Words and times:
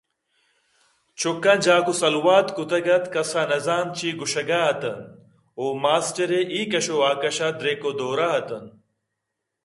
چُکاں 1.19 1.57
جاک 1.63 1.87
ءُ 1.91 1.93
سلوات 2.01 2.47
کُتگ 2.55 2.87
اَت 2.95 3.05
کس 3.13 3.31
ءَنہ 3.39 3.57
زانت 3.65 3.91
چے 3.97 4.09
گوٛشگ 4.19 4.49
ءَ 4.59 4.61
اِت 4.69 4.81
اَنتءُماسٹر 4.89 6.31
ے 6.37 6.41
اے 6.53 6.61
کش 6.71 6.87
ءُآ 6.93 7.11
کش 7.21 7.37
ءَ 7.47 7.57
دِرٛک 7.59 7.81
ءُدور 7.89 8.19
ءَ 8.27 8.29
اِت 8.37 8.49
اَنت 8.55 8.69